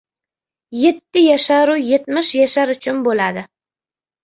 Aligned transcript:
Yetti 0.83 1.23
yashar-u, 1.25 1.77
yetmish 1.91 2.33
yashar 2.41 2.75
uchun 2.77 3.07
bo‘ladi. 3.11 3.47